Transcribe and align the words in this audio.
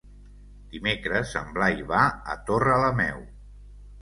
Dimecres 0.71 1.33
en 1.41 1.51
Blai 1.59 1.83
va 1.93 2.01
a 2.33 2.39
Torrelameu. 2.49 3.23